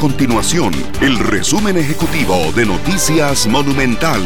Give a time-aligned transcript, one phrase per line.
[0.00, 4.22] continuación el resumen ejecutivo de Noticias Monumental.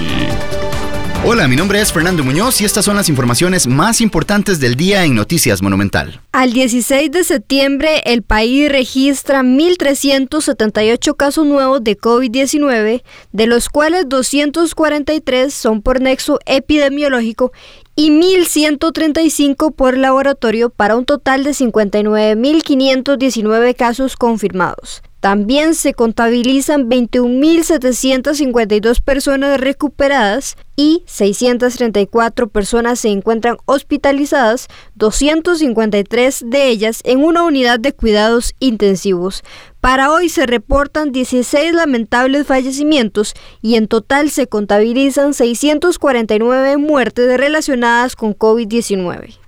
[1.25, 5.05] Hola, mi nombre es Fernando Muñoz y estas son las informaciones más importantes del día
[5.05, 6.21] en Noticias Monumental.
[6.31, 14.09] Al 16 de septiembre, el país registra 1.378 casos nuevos de COVID-19, de los cuales
[14.09, 17.51] 243 son por nexo epidemiológico
[17.97, 25.03] y 1.135 por laboratorio para un total de 59.519 casos confirmados.
[25.25, 37.01] También se contabilizan 21.752 personas recuperadas y 634 personas se encuentran hospitalizadas, 253 de ellas
[37.05, 39.43] en una unidad de cuidados intensivos.
[39.81, 43.33] Para hoy se reportan 16 lamentables fallecimientos
[43.63, 49.44] y en total se contabilizan 649 muertes relacionadas con COVID-19.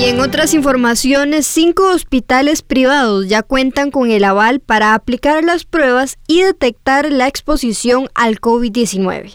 [0.00, 5.66] Y en otras informaciones, cinco hospitales privados ya cuentan con el aval para aplicar las
[5.66, 9.32] pruebas y detectar la exposición al COVID-19.